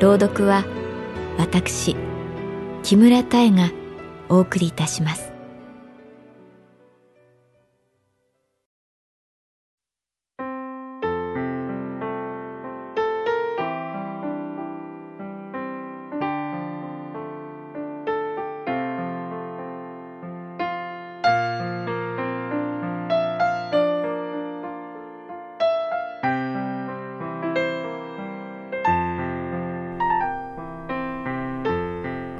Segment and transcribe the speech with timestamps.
[0.00, 0.64] 朗読は
[1.38, 1.96] 私
[2.84, 3.70] 木村多江が
[4.28, 5.27] お送りいたします。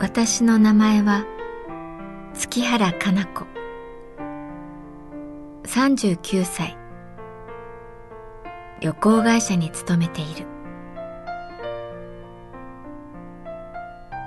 [0.01, 1.25] 私の名前は
[2.33, 3.47] 月原かな子。
[5.65, 6.77] 39歳。
[8.81, 10.47] 旅行会社に勤めている。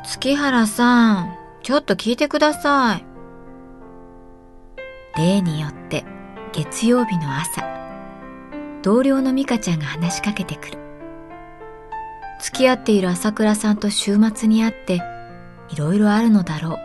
[0.03, 3.05] 月原さんちょっと聞いてください。
[5.17, 6.03] 例によって
[6.51, 7.61] 月曜日の朝
[8.81, 10.77] 同僚の美香ちゃんが話しかけてくる。
[12.41, 15.01] 付き合っている朝倉さんと週末に会って
[15.71, 16.77] いろいろあるのだろう。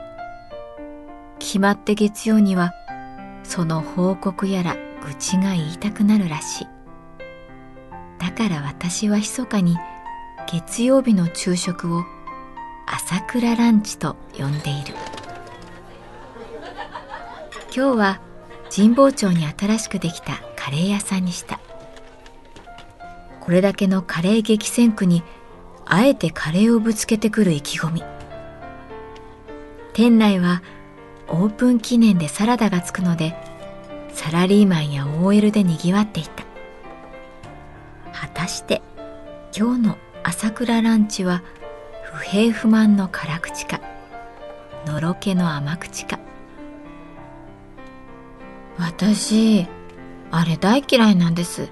[1.39, 2.73] 決まって月曜には
[3.43, 6.67] その報告やら愚痴が言いたくなるらしい。
[8.19, 9.77] だから私は密かに
[10.51, 12.05] 月曜日の昼食を
[12.87, 14.95] 朝倉ランチと呼んでいる。
[17.75, 18.21] 今日は
[18.75, 21.61] 神保町に新しくできたカレー屋さんにした。
[23.41, 25.23] これだけのカレー激戦区に
[25.85, 28.16] あえてカレーをぶつけてくる意気込み。
[29.97, 30.63] 店内は
[31.27, 33.35] オープン記念でサラダがつくので
[34.13, 36.45] サラリーマンや OL でにぎわっていた。
[38.13, 38.83] 果たして
[39.57, 41.43] 今日の朝倉ランチは
[42.13, 43.81] 不平不満の辛口か
[44.85, 46.19] のろけの甘口か。
[48.77, 49.67] 私
[50.31, 51.71] あれ大嫌いなんです。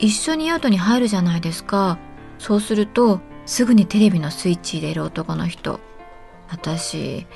[0.00, 1.96] 一緒に宿に入るじゃないですか。
[2.40, 5.78] そうするとすぐにテレビのスイッチ入れる男の人。
[6.50, 7.26] 私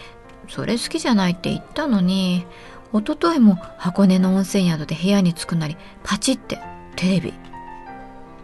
[0.49, 2.45] それ好きじゃないって言ったのに
[2.93, 6.61] 一昨日も箱根の温泉宿で部屋に着くなりパチって
[6.97, 7.35] テレビ。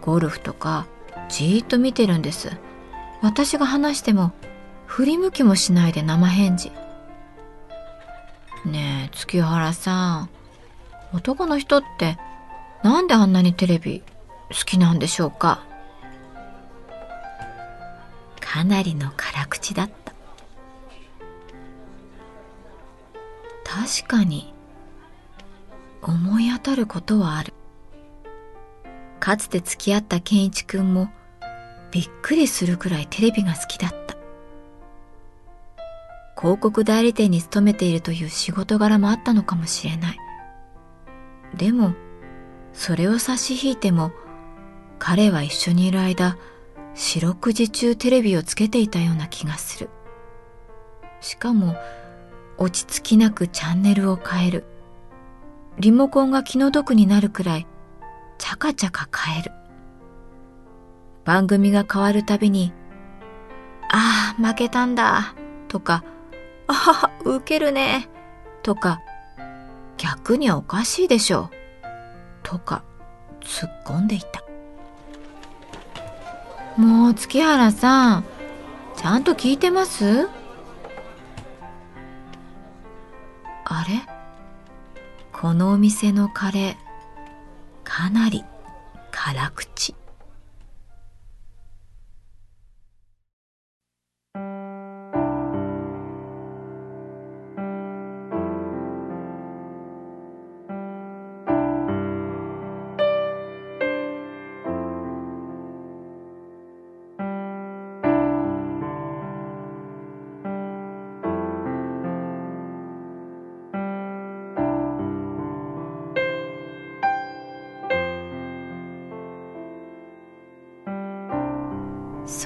[0.00, 0.86] ゴルフとか
[1.28, 2.50] じーっと見てるんです。
[3.22, 4.32] 私が話しても
[4.86, 6.72] 振り向きもしないで生返事。
[8.64, 10.30] ねえ月原さん。
[11.12, 12.19] 男の人って
[12.82, 14.03] なんであんなにテレビ
[14.48, 15.62] 好きなんでしょうか？
[18.41, 19.99] かなりの辛口だった。
[23.70, 24.53] 確かに
[26.03, 27.54] 思い当たることはある。
[29.20, 31.08] かつて付き合った健一くんも
[31.92, 34.16] びっくりするくらいテレビが好きだった。
[36.36, 40.19] 広告代理店に勤めているという仕事柄もあったのかもしれない。
[41.54, 41.94] でも
[42.72, 44.10] それを差し引いても
[44.98, 46.36] 彼は一緒にいる間
[46.94, 49.91] 四六時中テレビをつけていたような気がする。
[51.20, 51.77] しかも
[52.62, 54.66] 落ち着きなくチャンネルを変える。
[55.78, 57.66] リモコンが気の毒になるくらい、
[58.36, 59.53] チャカチャカ変える。
[61.24, 62.74] 番組が変わるたびに、
[63.91, 65.34] ああ、負けたんだ、
[65.68, 66.04] とか、
[66.66, 68.10] ああ、ウケるね、
[68.63, 69.01] とか、
[69.97, 71.48] 逆におかしいでしょ、
[72.42, 72.83] とか、
[73.41, 74.42] 突っ込んでいた。
[76.77, 78.24] もう月原さん、
[78.97, 80.28] ちゃんと聞いてます？
[83.72, 84.02] あれ？
[85.32, 86.76] このお店のカレー
[87.84, 88.44] かなり
[89.12, 89.94] 辛口。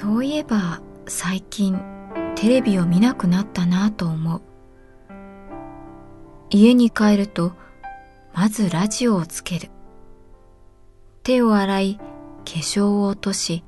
[0.05, 1.81] そういえば最近
[2.35, 4.41] テレビを見なくなったなと思う。
[6.51, 7.53] 家に帰ると
[8.31, 9.71] まずラジオをつける。
[11.23, 12.03] 手を洗い化
[12.45, 13.63] 粧を落とし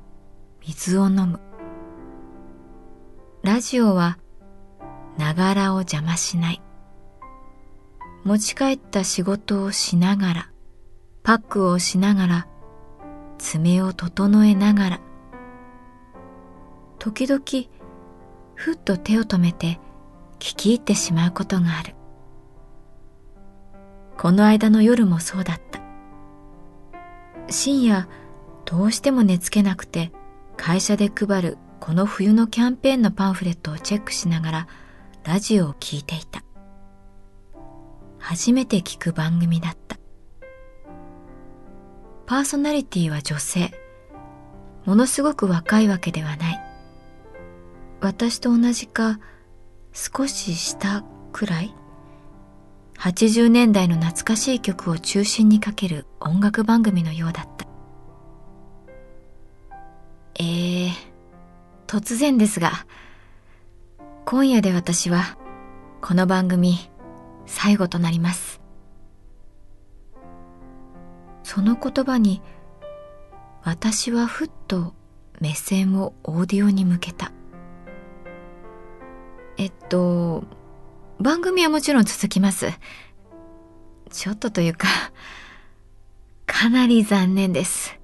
[0.64, 1.40] 水を飲む。
[3.42, 4.16] ラジオは
[5.16, 6.62] ながらを邪魔しない。
[8.22, 10.50] 持ち帰った仕事をしながら
[11.24, 12.48] パックをしながら
[13.38, 15.07] 爪を整えながら
[17.08, 17.42] 時々
[18.54, 19.80] ふっと手を止めて
[20.38, 21.94] 聞き入ってしまうことがある。
[24.18, 25.80] この間の夜もそうだった。
[27.50, 28.08] 深夜
[28.66, 30.12] どうしても寝つけなくて
[30.58, 34.68] 会社で配るこの冬のキャンペーンのパンフレットをチェックしながら
[35.24, 36.44] ラジオを聴いていた。
[38.18, 39.96] 初めて聞く番組だった。
[42.26, 43.72] パーソナリティは女性。
[44.84, 46.67] ものすごく若いわけではない。
[48.00, 49.18] 私と同じか
[49.92, 51.74] 少し下くらい
[52.98, 57.66] ？80年代の懐かしい曲を中心にかける音楽番組のようだった。
[60.40, 60.90] えー、
[61.86, 62.86] 突然ですが
[64.24, 65.36] 今夜で私は
[66.00, 66.78] この番組
[67.46, 68.60] 最後となります。
[71.42, 72.42] その言葉に
[73.64, 74.94] 私はふっと
[75.40, 77.32] 目線をオーディオに向けた。
[79.58, 80.44] えっと
[81.20, 82.68] 番組はもちろん続きます。
[84.10, 84.88] ちょっとというか
[86.46, 87.98] かなり残念です。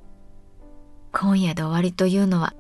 [1.12, 2.54] 今夜で終わりというのは。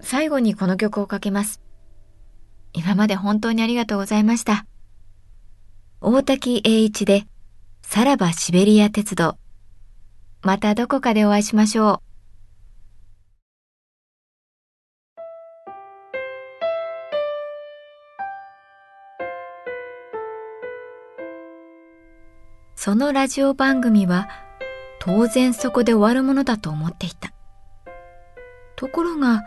[0.00, 1.62] 最後にこの曲をかけます。
[2.74, 4.66] 今まで本当にありがとうございました。
[6.02, 7.24] 大滝栄一で
[7.80, 9.38] さらばシベリア鉄道。
[10.42, 12.13] またどこかでお会いしましょう。
[22.84, 24.28] そのラジオ番組は
[25.00, 27.32] 当然そこで終わるものだと思っていた。
[28.76, 29.42] ところが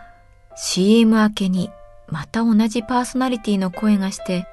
[0.56, 1.70] CM 明けに
[2.08, 4.48] また同じパーソナリティの声がして、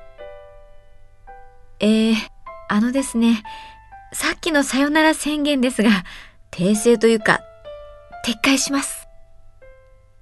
[1.81, 2.15] えー、
[2.69, 3.43] あのですね、
[4.13, 6.05] さっきのさよなら宣言ですが、
[6.51, 7.41] 訂正というか、
[8.27, 9.09] 撤回します。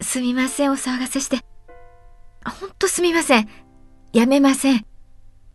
[0.01, 1.41] すみません、お騒がせして。
[2.61, 3.49] ほんとすみません。
[4.13, 4.87] やめません。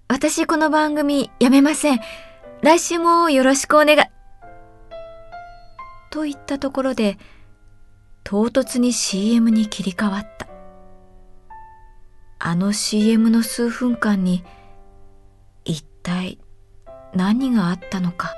[0.09, 2.01] 私この番組やめません。
[2.68, 4.10] 来週もよろしくお願い。
[6.10, 7.18] といったところで、
[8.25, 10.50] 唐突に CM に切り替わった。
[12.40, 14.44] あの CM の数分間に、
[15.64, 16.40] 一体
[17.14, 18.34] 何があったのか。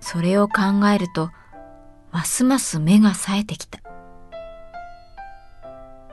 [0.00, 1.30] それを考えると、
[2.10, 3.78] ますます目が冴えてきた。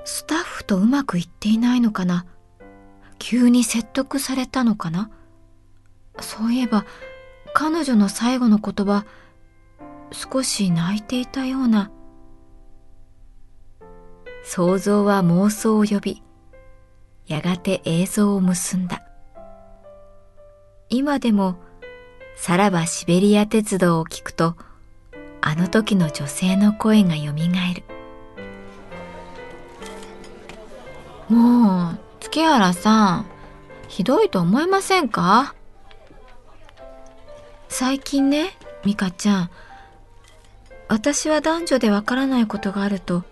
[0.06, 2.28] スタッフとうまくいっていないのかな？
[3.18, 5.09] 急に説得されたのかな？
[6.19, 6.85] そういえば
[7.53, 9.05] 彼女の最後の言葉
[10.11, 11.91] 少し泣いていたような。
[14.43, 16.21] 想像は妄想を呼び
[17.27, 19.01] やがて映像を結んだ。
[20.89, 21.55] 今でも
[22.35, 24.55] さらばシベリア鉄道を聞くと
[25.41, 27.83] あの時の女性の声がよみがえる。
[31.29, 33.25] もう月原さん、
[33.87, 35.55] ひどいと思いませんか？
[37.85, 38.52] 最近ね、
[38.85, 39.49] ミカちゃん、
[40.87, 43.25] 私は男女でわからないことがあると、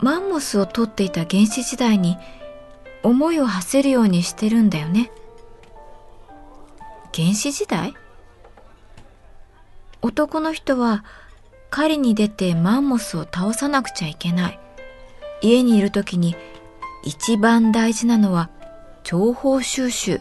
[0.00, 2.18] マンモスを取っていた原始時代に
[3.02, 5.10] 思いを馳せるようにしてるんだよね。
[7.14, 7.94] 原始時代？
[10.02, 11.02] 男の人は
[11.70, 14.60] 狩りに出てマンモスを倒さなくちゃいけない。
[15.40, 16.36] 家にいる時に
[17.02, 18.50] 一番大事なのは
[19.04, 20.20] 情報収集。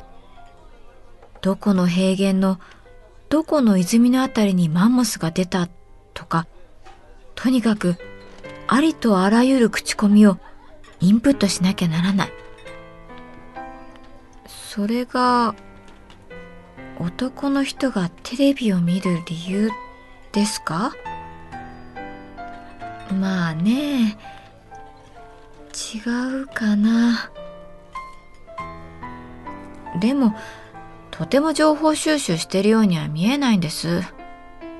[1.42, 2.58] どこの平原の
[3.32, 5.70] どこの泉のあたりにマンモスが出た
[6.14, 6.48] とか、
[7.34, 7.96] とにかく
[8.68, 10.38] ありとあらゆる口コミを
[11.00, 12.30] インプットしなきゃならない。
[14.46, 15.56] それが
[17.00, 19.72] 男の人がテレビを見る理由
[20.34, 20.92] ですか？
[23.18, 24.18] まあね
[25.96, 26.00] 違
[26.42, 27.32] うかな
[30.02, 30.36] でも
[31.22, 34.02] とても情報収集してるようには見えないんです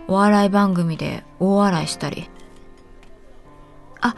[0.08, 2.32] お笑い番組で大笑いしたり
[4.02, 4.16] あ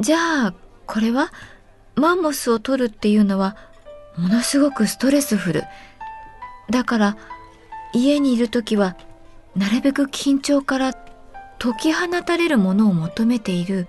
[0.00, 0.54] じゃあ
[0.86, 1.32] これは
[1.94, 3.56] マンモスを取るっていうのは
[4.18, 5.62] ものすごくストレスフル
[6.68, 7.16] だから
[7.94, 8.96] 家にいる時は
[9.54, 10.94] なるべく緊張から
[11.60, 13.88] 解き放たれるものを求めている。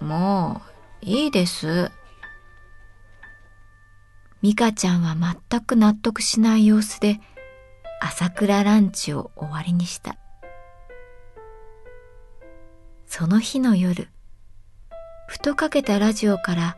[0.00, 0.60] も
[1.02, 1.90] う、いいです。
[4.42, 7.20] 美香ちゃんは全く納得しない様子で
[8.00, 10.16] 朝倉ランチを終わりにした。
[13.06, 14.08] その日の夜、
[15.28, 16.76] ふとかけたラジオから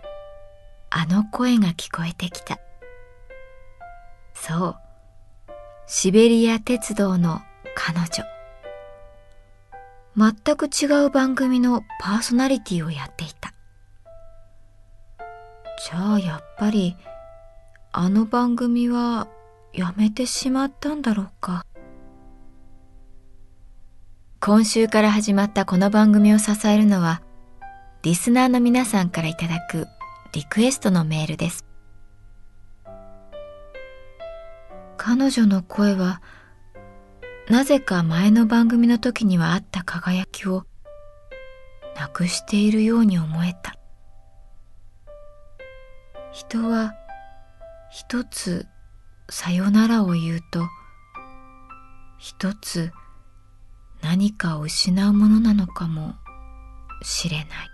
[0.90, 2.58] あの声が聞こえてきた。
[4.34, 4.76] そう、
[5.86, 7.40] シベリア鉄道の
[7.74, 8.24] 彼女。
[10.16, 13.54] 全く違う番組のパーソナリティをやっていた。
[15.88, 16.96] じゃあやっぱり
[17.96, 19.28] あの番組は
[19.72, 21.64] やめてしまったんだろうか。
[24.40, 27.22] 今週から始まったこの番組を支えるのは、
[28.02, 29.86] リスナーの皆さんからいただく
[30.32, 31.64] リクエストのメールです。
[34.96, 36.20] 彼女の声は、
[37.48, 40.64] なぜか前の番組の時にはあった輝きを
[41.94, 43.76] なくしているように思えた。
[46.32, 46.96] 人は
[47.96, 48.66] 一つ
[49.30, 50.66] さよならを言うと
[52.18, 52.90] 一つ
[54.02, 56.16] 何かを失うものなのかも
[57.04, 57.73] しれない。